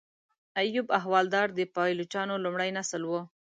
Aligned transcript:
ایوب 0.61 0.87
احوالدار 0.99 1.47
د 1.57 1.59
پایلوچانو 1.75 2.33
لومړی 2.43 2.69
نسل 2.77 3.01
و. 3.07 3.11